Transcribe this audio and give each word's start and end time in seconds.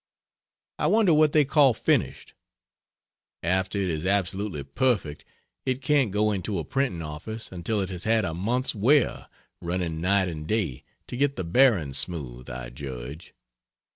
I 0.79 0.87
wonder 0.87 1.13
what 1.13 1.31
they 1.31 1.45
call 1.45 1.75
"finished." 1.75 2.33
After 3.43 3.77
it 3.77 3.87
is 3.87 4.03
absolutely 4.03 4.63
perfect 4.63 5.23
it 5.63 5.83
can't 5.83 6.09
go 6.09 6.31
into 6.31 6.57
a 6.57 6.65
printing 6.65 7.03
office 7.03 7.51
until 7.51 7.79
it 7.81 7.89
has 7.89 8.05
had 8.05 8.25
a 8.25 8.33
month's 8.33 8.73
wear, 8.73 9.27
running 9.61 10.01
night 10.01 10.27
and 10.27 10.47
day, 10.47 10.85
to 11.05 11.15
get 11.15 11.35
the 11.35 11.43
bearings 11.43 11.99
smooth, 11.99 12.49
I 12.49 12.71
judge. 12.71 13.35